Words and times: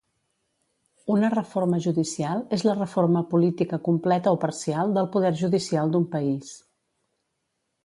Una 1.15 1.29
reforma 1.33 1.79
judicial 1.85 2.41
és 2.57 2.63
la 2.69 2.75
reforma 2.79 3.23
política 3.35 3.79
completa 3.89 4.35
o 4.39 4.41
parcial 4.47 4.97
del 4.99 5.13
poder 5.19 5.33
judicial 5.45 5.95
d'un 5.95 6.11
país. 6.19 6.53